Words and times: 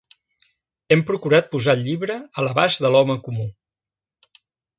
Hem 0.95 1.03
procurat 1.09 1.51
posar 1.51 1.75
el 1.77 1.83
llibre 1.89 2.15
a 2.23 2.47
l'abast 2.47 2.83
de 2.87 2.93
l'home 2.97 3.19
comú. 3.29 3.47